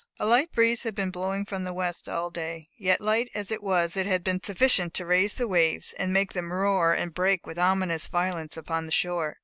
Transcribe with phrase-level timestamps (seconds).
[0.19, 3.61] A light breeze had been blowing from the west all day, yet light as it
[3.61, 7.45] was it had been sufficient to raise the waves, and make them roar and break
[7.45, 9.37] with ominous violence upon the shore.